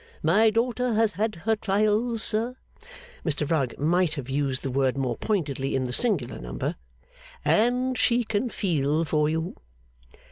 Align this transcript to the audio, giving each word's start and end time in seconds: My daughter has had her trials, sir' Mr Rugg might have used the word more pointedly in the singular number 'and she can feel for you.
My 0.23 0.49
daughter 0.49 0.95
has 0.95 1.11
had 1.11 1.35
her 1.45 1.55
trials, 1.55 2.23
sir' 2.23 2.55
Mr 3.23 3.47
Rugg 3.47 3.77
might 3.77 4.15
have 4.15 4.31
used 4.31 4.63
the 4.63 4.71
word 4.71 4.97
more 4.97 5.15
pointedly 5.15 5.75
in 5.75 5.83
the 5.83 5.93
singular 5.93 6.39
number 6.39 6.73
'and 7.45 7.95
she 7.95 8.23
can 8.23 8.49
feel 8.49 9.05
for 9.05 9.29
you. 9.29 9.55